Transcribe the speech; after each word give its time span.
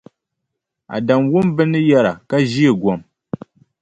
Adamu 0.95 1.27
wum 1.33 1.47
bɛ 1.55 1.63
ni 1.71 1.79
yɛra 1.89 2.11
ka 2.29 2.37
ʒeei 2.51 2.71
gom. 2.81 3.01